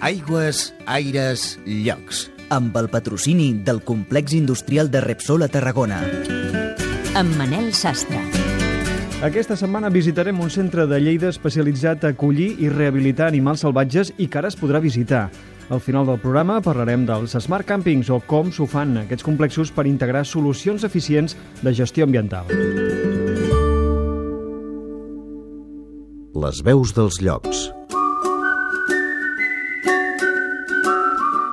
Aigües, 0.00 0.74
aires, 0.86 1.58
llocs. 1.66 2.30
amb 2.50 2.76
el 2.78 2.88
patrocini 2.88 3.52
del 3.64 3.82
Complex 3.82 4.32
Industrial 4.32 4.90
de 4.90 5.00
Repsol 5.02 5.42
a 5.42 5.48
Tarragona. 5.48 5.98
Amb 7.14 7.34
Manel 7.36 7.74
Sastre. 7.74 8.20
Aquesta 9.26 9.56
setmana 9.58 9.90
visitarem 9.90 10.38
un 10.40 10.48
centre 10.48 10.86
de 10.86 11.00
Lleida 11.02 11.28
especialitzat 11.28 12.06
a 12.06 12.12
acollir 12.14 12.54
i 12.62 12.70
rehabilitar 12.70 13.26
animals 13.28 13.66
salvatges 13.66 14.14
i 14.16 14.28
que 14.28 14.38
ara 14.38 14.48
es 14.48 14.56
podrà 14.56 14.80
visitar. 14.80 15.26
Al 15.68 15.82
final 15.84 16.06
del 16.06 16.22
programa 16.22 16.60
parlarem 16.62 17.04
dels 17.04 17.34
Smart 17.36 17.66
Campings 17.66 18.08
o 18.08 18.20
com 18.24 18.52
s'ho 18.54 18.64
fan 18.70 19.02
aquests 19.02 19.26
complexos 19.26 19.74
per 19.74 19.84
integrar 19.90 20.24
solucions 20.24 20.86
eficients 20.88 21.36
de 21.60 21.74
gestió 21.74 22.06
ambiental. 22.06 22.46
Les 26.38 26.62
veus 26.62 26.94
dels 26.94 27.20
llocs. 27.20 27.66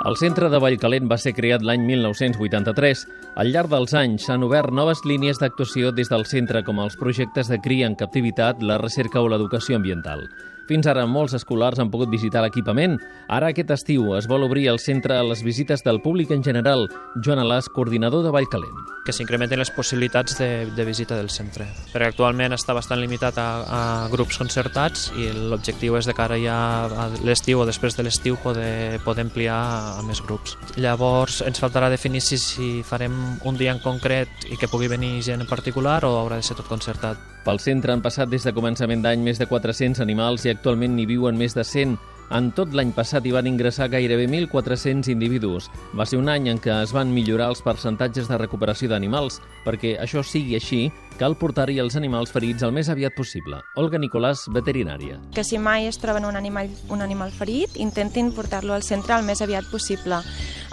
El 0.06 0.20
centre 0.22 0.52
de 0.54 0.60
Vallcalent 0.62 1.08
va 1.10 1.18
ser 1.18 1.32
creat 1.34 1.64
l'any 1.66 1.82
1983. 1.82 3.00
Al 3.42 3.48
llarg 3.50 3.72
dels 3.72 3.96
anys 3.98 4.28
s'han 4.28 4.46
obert 4.46 4.70
noves 4.70 5.02
línies 5.10 5.40
d'actuació 5.42 5.90
des 5.98 6.12
del 6.14 6.28
centre 6.30 6.62
com 6.68 6.78
els 6.84 6.98
projectes 7.00 7.50
de 7.50 7.58
cria 7.58 7.88
en 7.90 7.96
captivitat, 7.98 8.62
la 8.62 8.78
recerca 8.78 9.24
o 9.26 9.32
l'educació 9.32 9.80
ambiental. 9.82 10.28
Fins 10.66 10.88
ara 10.90 11.06
molts 11.06 11.36
escolars 11.38 11.78
han 11.80 11.92
pogut 11.94 12.10
visitar 12.10 12.42
l'equipament. 12.42 12.98
Ara 13.30 13.52
aquest 13.54 13.70
estiu 13.76 14.16
es 14.18 14.26
vol 14.26 14.48
obrir 14.48 14.66
el 14.72 14.82
centre 14.82 15.18
a 15.20 15.24
les 15.24 15.44
visites 15.46 15.86
del 15.86 16.02
públic 16.02 16.32
en 16.34 16.44
general. 16.44 16.88
Joan 17.22 17.44
Alàs, 17.44 17.70
coordinador 17.70 18.26
de 18.26 18.34
Vallcalent. 18.34 18.96
que 19.06 19.14
s'incrementen 19.14 19.60
les 19.62 19.70
possibilitats 19.70 20.34
de, 20.40 20.66
de 20.74 20.84
visita 20.84 21.14
del 21.14 21.30
centre. 21.30 21.68
Perquè 21.94 22.08
actualment 22.10 22.56
està 22.56 22.74
bastant 22.74 22.98
limitat 22.98 23.38
a, 23.38 23.46
a 23.62 23.82
grups 24.10 24.40
concertats 24.42 25.12
i 25.14 25.30
l'objectiu 25.30 26.00
és 26.00 26.10
de 26.10 26.16
cara 26.18 26.40
ja 26.42 26.58
a 26.90 27.06
l'estiu 27.22 27.62
o 27.62 27.68
després 27.70 27.94
de 27.94 28.08
l'estiu 28.08 28.40
poder, 28.42 28.98
poder 29.06 29.28
ampliar 29.28 29.60
a 30.00 30.02
més 30.10 30.24
grups. 30.26 30.58
Llavors 30.82 31.44
ens 31.46 31.62
faltarà 31.62 31.92
definir 31.94 32.24
si, 32.26 32.42
si 32.42 32.82
farem 32.82 33.14
un 33.46 33.62
dia 33.62 33.78
en 33.78 33.84
concret 33.86 34.50
i 34.50 34.58
que 34.58 34.72
pugui 34.74 34.90
venir 34.90 35.22
gent 35.22 35.46
en 35.46 35.54
particular 35.54 36.02
o 36.10 36.16
haurà 36.24 36.42
de 36.42 36.50
ser 36.50 36.58
tot 36.58 36.66
concertat. 36.74 37.35
Pel 37.46 37.60
centre 37.62 37.94
han 37.94 38.02
passat 38.02 38.32
des 38.32 38.42
de 38.42 38.52
començament 38.58 39.04
d'any 39.06 39.22
més 39.22 39.38
de 39.38 39.46
400 39.46 40.02
animals 40.02 40.48
i 40.48 40.50
actualment 40.50 40.96
n'hi 40.98 41.06
viuen 41.06 41.38
més 41.38 41.54
de 41.54 41.62
100. 41.62 41.94
En 42.34 42.48
tot 42.58 42.72
l'any 42.74 42.90
passat 42.90 43.22
hi 43.22 43.36
van 43.36 43.46
ingressar 43.46 43.86
gairebé 43.94 44.26
1.400 44.26 45.12
individus. 45.14 45.68
Va 45.94 46.08
ser 46.10 46.18
un 46.18 46.32
any 46.34 46.50
en 46.50 46.58
què 46.58 46.74
es 46.82 46.90
van 46.96 47.14
millorar 47.14 47.52
els 47.54 47.62
percentatges 47.62 48.26
de 48.32 48.40
recuperació 48.42 48.90
d'animals. 48.90 49.38
Perquè 49.62 49.94
això 50.02 50.24
sigui 50.26 50.58
així, 50.58 50.88
cal 51.22 51.38
portar-hi 51.38 51.78
els 51.84 51.94
animals 52.02 52.34
ferits 52.34 52.66
el 52.66 52.74
més 52.74 52.90
aviat 52.90 53.14
possible. 53.14 53.62
Olga 53.78 54.02
Nicolàs, 54.02 54.48
veterinària. 54.50 55.20
que 55.36 55.44
si 55.44 55.60
mai 55.60 55.86
es 55.86 56.00
troben 56.02 56.26
un 56.26 56.36
animal, 56.36 56.70
un 56.90 57.02
animal 57.02 57.30
ferit, 57.30 57.78
intentin 57.78 58.32
portar-lo 58.32 58.74
al 58.74 58.82
centre 58.82 59.14
el 59.14 59.24
més 59.24 59.42
aviat 59.46 59.70
possible. 59.70 60.24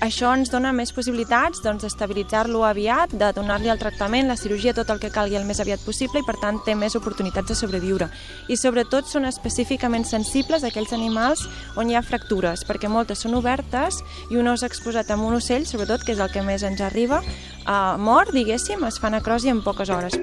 Això 0.02 0.32
ens 0.34 0.50
dona 0.50 0.72
més 0.74 0.90
possibilitats 0.90 1.60
doncs, 1.62 1.84
d'estabilitzar-lo 1.84 2.64
aviat, 2.66 3.12
de 3.14 3.28
donar-li 3.36 3.70
el 3.70 3.78
tractament, 3.78 4.26
la 4.26 4.34
cirurgia, 4.40 4.74
tot 4.74 4.90
el 4.90 4.98
que 4.98 5.12
calgui 5.14 5.38
el 5.38 5.46
més 5.46 5.62
aviat 5.62 5.84
possible 5.86 6.18
i, 6.18 6.26
per 6.26 6.34
tant, 6.42 6.58
té 6.66 6.74
més 6.74 6.98
oportunitats 6.98 7.52
de 7.52 7.58
sobreviure. 7.60 8.10
I, 8.50 8.58
sobretot, 8.58 9.06
són 9.06 9.30
específicament 9.30 10.02
sensibles 10.10 10.66
aquells 10.66 10.90
animals 10.98 11.46
on 11.78 11.86
hi 11.86 11.94
ha 11.94 12.02
fractures, 12.02 12.66
perquè 12.66 12.90
moltes 12.90 13.22
són 13.22 13.38
obertes 13.38 14.02
i 14.26 14.42
un 14.42 14.50
os 14.50 14.66
exposat 14.66 15.14
amb 15.14 15.30
un 15.30 15.38
ocell, 15.38 15.70
sobretot, 15.70 16.02
que 16.02 16.16
és 16.16 16.26
el 16.26 16.34
que 16.34 16.42
més 16.42 16.66
ens 16.66 16.82
arriba, 16.82 17.22
eh, 17.22 17.80
mort, 18.02 18.34
diguéssim, 18.34 18.82
es 18.90 18.98
fa 18.98 19.14
necrosi 19.14 19.54
en 19.54 19.62
poques 19.62 19.86
hores. 19.86 20.18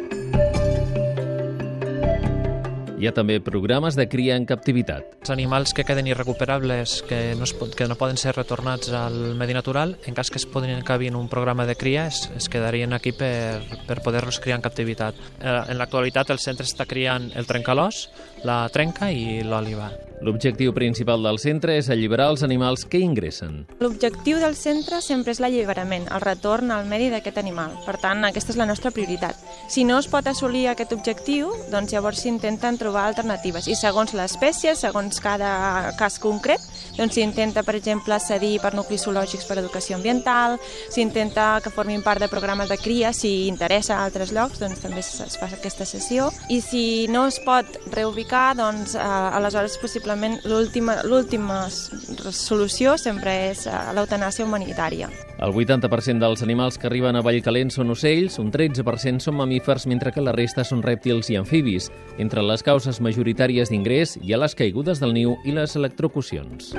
Hi 3.00 3.08
ha 3.08 3.14
també 3.16 3.38
programes 3.40 3.96
de 3.96 4.10
cria 4.12 4.36
en 4.36 4.44
captivitat. 4.44 5.14
Els 5.22 5.30
animals 5.32 5.72
que 5.74 5.86
queden 5.88 6.10
irrecuperables, 6.12 6.98
que 7.08 7.34
no, 7.40 7.46
es, 7.48 7.54
pot- 7.56 7.72
que 7.76 7.88
no 7.88 7.96
poden 7.96 8.18
ser 8.20 8.34
retornats 8.36 8.92
al 8.92 9.16
medi 9.40 9.56
natural, 9.56 9.96
en 10.06 10.18
cas 10.18 10.28
que 10.30 10.36
es 10.42 10.46
podrien 10.46 10.84
caber 10.84 11.08
en 11.08 11.16
un 11.16 11.30
programa 11.32 11.66
de 11.66 11.78
cria, 11.80 12.08
es, 12.08 12.30
es 12.36 12.50
quedarien 12.52 12.92
aquí 12.92 13.14
per, 13.14 13.62
per 13.88 14.02
poder-los 14.04 14.42
criar 14.44 14.60
en 14.60 14.68
captivitat. 14.68 15.16
Eh, 15.40 15.56
En 15.70 15.78
l'actualitat 15.80 16.30
el 16.36 16.40
centre 16.44 16.68
està 16.68 16.86
criant 16.86 17.32
el 17.40 17.48
trencalós, 17.48 18.10
la 18.44 18.66
trenca 18.68 19.14
i 19.16 19.44
l'òliva. 19.48 19.94
L'objectiu 20.20 20.74
principal 20.76 21.24
del 21.24 21.38
centre 21.40 21.78
és 21.80 21.88
alliberar 21.88 22.26
els 22.34 22.42
animals 22.44 22.82
que 22.84 23.00
ingressen. 23.00 23.62
L'objectiu 23.80 24.42
del 24.42 24.58
centre 24.60 25.00
sempre 25.00 25.32
és 25.32 25.40
l'alliberament, 25.40 26.10
el 26.12 26.20
retorn 26.20 26.74
al 26.76 26.84
medi 26.92 27.08
d'aquest 27.14 27.38
animal. 27.40 27.78
Per 27.86 27.96
tant, 28.04 28.26
aquesta 28.28 28.52
és 28.52 28.60
la 28.60 28.66
nostra 28.68 28.92
prioritat. 28.92 29.40
Si 29.72 29.86
no 29.88 29.96
es 30.04 30.10
pot 30.12 30.28
assolir 30.28 30.66
aquest 30.68 30.92
objectiu, 30.92 31.54
doncs 31.72 31.94
llavors 31.96 32.20
s'intenten 32.26 32.76
trobar 32.76 32.89
alternatives. 32.98 33.68
I 33.68 33.76
segons 33.78 34.14
l'espècie, 34.18 34.74
segons 34.76 35.22
cada 35.22 35.94
cas 36.00 36.18
concret, 36.20 36.64
doncs 36.98 37.16
s'intenta, 37.16 37.64
per 37.64 37.76
exemple, 37.78 38.18
cedir 38.20 38.58
per 38.64 38.74
nuclis 38.76 39.06
zoològics 39.06 39.46
per 39.48 39.60
educació 39.62 39.98
ambiental, 39.98 40.58
s'intenta 40.92 41.60
que 41.64 41.72
formin 41.74 42.04
part 42.04 42.20
de 42.24 42.30
programes 42.32 42.70
de 42.70 42.78
cria, 42.82 43.14
si 43.14 43.48
interessa 43.48 43.98
a 43.98 44.06
altres 44.08 44.34
llocs, 44.36 44.60
doncs 44.60 44.82
també 44.84 45.04
es 45.04 45.38
fa 45.40 45.50
aquesta 45.52 45.86
sessió. 45.86 46.30
I 46.50 46.60
si 46.66 46.84
no 47.12 47.26
es 47.28 47.40
pot 47.46 47.80
reubicar, 47.94 48.56
doncs 48.58 48.96
eh, 48.96 49.02
aleshores 49.04 49.78
possiblement 49.82 50.40
l'última 50.46 51.68
solució 51.70 52.98
sempre 52.98 53.36
és 53.52 53.66
eh, 53.68 53.80
l'eutanàsia 53.96 54.46
humanitària. 54.46 55.10
El 55.40 55.54
80% 55.56 56.20
dels 56.20 56.42
animals 56.44 56.78
que 56.78 56.88
arriben 56.90 57.16
a 57.16 57.22
Vallcalent 57.24 57.70
són 57.72 57.94
ocells, 57.94 58.36
un 58.42 58.50
13% 58.52 59.24
són 59.24 59.38
mamífers, 59.40 59.86
mentre 59.88 60.12
que 60.12 60.24
la 60.24 60.34
resta 60.36 60.66
són 60.68 60.84
rèptils 60.84 61.30
i 61.32 61.38
amfibis. 61.40 61.88
Entre 62.20 62.44
les 62.44 62.64
causes 62.64 62.79
majoritàries 63.04 63.70
d'ingrés 63.70 64.16
hi 64.24 64.32
ha 64.34 64.40
les 64.40 64.56
caigudes 64.56 65.02
del 65.04 65.12
niu 65.12 65.36
i 65.44 65.52
les 65.52 65.76
electrocucions. 65.76 66.72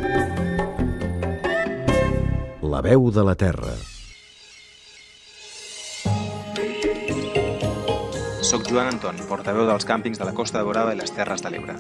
La 2.63 2.81
veu 2.81 3.11
de 3.13 3.25
la 3.27 3.35
terra. 3.35 3.75
Soc 8.51 8.65
Joan 8.67 8.89
Anton, 8.95 9.21
portaveu 9.29 9.69
dels 9.69 9.85
càmpings 9.87 10.19
de 10.19 10.25
la 10.27 10.33
Costa 10.35 10.59
Daurada 10.59 10.95
i 10.97 10.99
les 10.99 11.13
Terres 11.15 11.45
de 11.45 11.53
l'Ebre. 11.53 11.77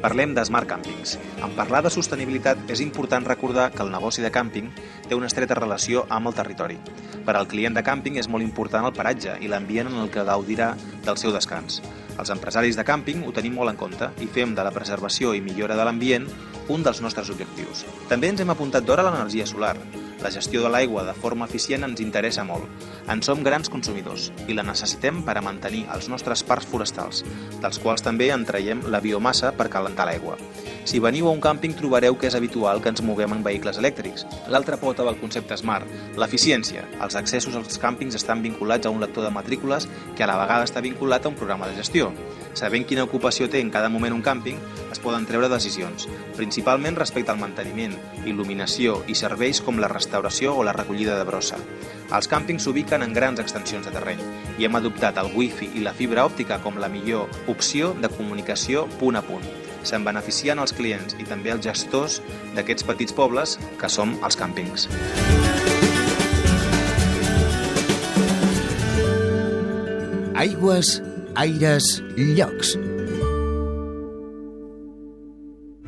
Parlem 0.00 0.32
de 0.36 0.44
Smart 0.46 0.70
Campings. 0.70 1.18
En 1.42 1.52
parlar 1.58 1.82
de 1.84 1.90
sostenibilitat 1.92 2.70
és 2.70 2.80
important 2.80 3.26
recordar 3.26 3.72
que 3.74 3.82
el 3.82 3.92
negoci 3.92 4.22
de 4.22 4.30
càmping 4.32 4.70
té 5.08 5.18
una 5.18 5.28
estreta 5.28 5.58
relació 5.58 6.06
amb 6.08 6.30
el 6.30 6.38
territori. 6.38 6.78
Per 7.24 7.34
al 7.38 7.48
client 7.48 7.76
de 7.76 7.82
càmping 7.84 8.18
és 8.20 8.28
molt 8.28 8.44
important 8.44 8.84
el 8.84 8.92
paratge 8.96 9.38
i 9.40 9.48
l'ambient 9.48 9.88
en 9.88 10.00
el 10.02 10.10
que 10.12 10.26
gaudirà 10.28 10.74
del 11.06 11.20
seu 11.20 11.32
descans. 11.32 11.80
Els 12.20 12.30
empresaris 12.30 12.76
de 12.78 12.84
càmping 12.86 13.24
ho 13.24 13.32
tenim 13.34 13.56
molt 13.58 13.72
en 13.72 13.80
compte 13.80 14.10
i 14.22 14.28
fem 14.30 14.54
de 14.54 14.64
la 14.66 14.74
preservació 14.74 15.32
i 15.34 15.42
millora 15.42 15.78
de 15.78 15.88
l'ambient 15.88 16.28
un 16.68 16.84
dels 16.84 17.00
nostres 17.04 17.32
objectius. 17.32 17.84
També 18.08 18.30
ens 18.30 18.44
hem 18.44 18.52
apuntat 18.52 18.84
d'hora 18.84 19.02
a 19.04 19.10
l'energia 19.10 19.48
solar. 19.48 19.76
La 20.24 20.30
gestió 20.32 20.62
de 20.64 20.70
l'aigua 20.72 21.02
de 21.04 21.12
forma 21.12 21.44
eficient 21.44 21.82
ens 21.84 22.00
interessa 22.00 22.46
molt. 22.48 22.64
En 23.12 23.20
som 23.22 23.42
grans 23.44 23.68
consumidors 23.68 24.30
i 24.48 24.54
la 24.56 24.64
necessitem 24.64 25.18
per 25.26 25.34
a 25.36 25.42
mantenir 25.44 25.82
els 25.92 26.08
nostres 26.08 26.40
parcs 26.48 26.64
forestals, 26.70 27.20
dels 27.60 27.80
quals 27.82 28.00
també 28.06 28.30
en 28.32 28.46
traiem 28.48 28.80
la 28.88 29.02
biomassa 29.04 29.50
per 29.52 29.68
calentar 29.74 30.06
l'aigua. 30.08 30.38
Si 30.88 31.00
veniu 31.00 31.28
a 31.28 31.34
un 31.36 31.42
càmping 31.44 31.76
trobareu 31.76 32.16
que 32.16 32.30
és 32.30 32.36
habitual 32.36 32.80
que 32.80 32.88
ens 32.92 33.04
moguem 33.04 33.36
en 33.36 33.44
vehicles 33.44 33.76
elèctrics. 33.80 34.24
L'altra 34.48 34.78
pota 34.80 35.04
del 35.04 35.20
concepte 35.20 35.56
Smart, 35.60 35.92
l'eficiència. 36.16 36.86
Els 37.04 37.16
accessos 37.20 37.56
als 37.60 37.76
càmpings 37.80 38.16
estan 38.16 38.40
vinculats 38.44 38.88
a 38.88 38.92
un 38.92 39.04
lector 39.04 39.24
de 39.24 39.32
matrícules 39.32 39.88
que 40.16 40.24
a 40.24 40.28
la 40.28 40.40
vegada 40.40 40.64
està 40.64 40.80
vinculat 40.84 41.24
a 41.24 41.32
un 41.32 41.36
programa 41.36 41.68
de 41.68 41.76
gestió. 41.76 42.12
Sabent 42.54 42.84
quina 42.86 43.04
ocupació 43.04 43.48
té 43.50 43.58
en 43.60 43.72
cada 43.74 43.88
moment 43.90 44.14
un 44.14 44.22
càmping, 44.22 44.60
es 44.92 45.00
poden 45.02 45.24
treure 45.26 45.48
decisions, 45.50 46.06
principalment 46.36 46.94
respecte 47.00 47.32
al 47.32 47.40
manteniment, 47.40 47.96
il·luminació 48.24 49.00
i 49.10 49.16
serveis 49.18 49.58
com 49.64 49.80
la 49.82 49.90
restauració 50.14 50.54
o 50.56 50.62
la 50.62 50.72
recollida 50.72 51.18
de 51.18 51.24
brossa. 51.24 51.56
Els 52.14 52.28
càmpings 52.30 52.62
s'ubiquen 52.62 53.02
en 53.02 53.12
grans 53.12 53.40
extensions 53.40 53.86
de 53.86 53.92
terreny 53.92 54.20
i 54.58 54.66
hem 54.66 54.76
adoptat 54.78 55.18
el 55.18 55.32
wifi 55.34 55.72
i 55.74 55.82
la 55.82 55.94
fibra 55.94 56.24
òptica 56.28 56.60
com 56.62 56.78
la 56.78 56.88
millor 56.88 57.28
opció 57.48 57.94
de 57.98 58.08
comunicació 58.08 58.86
punt 59.00 59.18
a 59.18 59.22
punt. 59.22 59.44
Se'n 59.82 60.04
beneficien 60.04 60.60
els 60.62 60.72
clients 60.72 61.16
i 61.18 61.26
també 61.26 61.50
els 61.50 61.64
gestors 61.64 62.20
d'aquests 62.54 62.86
petits 62.86 63.12
pobles 63.12 63.58
que 63.80 63.90
som 63.90 64.14
els 64.22 64.38
càmpings. 64.38 64.86
Aigües, 70.34 71.00
aires, 71.34 72.02
llocs. 72.16 72.76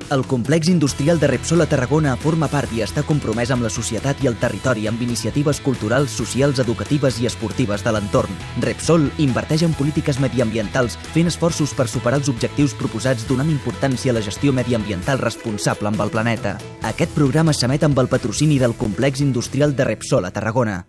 El 0.08 0.25
complex 0.25 0.69
industrial 0.69 1.19
de 1.19 1.26
Repsol 1.26 1.62
a 1.62 1.67
Tarragona 1.67 2.12
forma 2.23 2.47
part 2.47 2.70
i 2.70 2.85
està 2.85 3.03
compromès 3.03 3.50
amb 3.50 3.67
la 3.67 3.70
societat 3.75 4.23
i 4.23 4.31
el 4.31 4.38
territori 4.38 4.87
amb 4.87 5.03
iniciatives 5.03 5.58
culturals, 5.64 6.14
socials, 6.14 6.61
educatives 6.62 7.19
i 7.19 7.26
esportives 7.26 7.82
de 7.82 7.91
l'entorn. 7.97 8.31
Repsol 8.62 9.08
inverteix 9.19 9.67
en 9.67 9.75
polítiques 9.75 10.23
mediambientals 10.23 10.94
fent 11.11 11.26
esforços 11.26 11.75
per 11.75 11.91
superar 11.91 12.23
els 12.23 12.31
objectius 12.31 12.79
proposats 12.79 13.26
donant 13.26 13.50
importància 13.50 14.14
a 14.14 14.20
la 14.20 14.23
gestió 14.23 14.55
mediambiental 14.55 15.19
responsable 15.19 15.91
amb 15.91 16.06
el 16.06 16.14
planeta. 16.14 16.55
Aquest 16.87 17.11
programa 17.19 17.56
s'emet 17.56 17.82
amb 17.82 17.99
el 17.99 18.06
patrocini 18.06 18.61
del 18.62 18.79
complex 18.79 19.26
industrial 19.26 19.75
de 19.75 19.91
Repsol 19.91 20.31
a 20.31 20.31
Tarragona. 20.31 20.87